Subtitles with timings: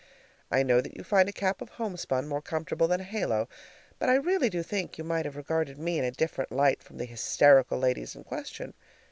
[0.49, 3.47] I know that you find a cap of homespun more comfortable than a halo,
[3.99, 6.81] but I really do think that you might have regarded me in a different light
[6.81, 8.73] from the hysterical ladies in question.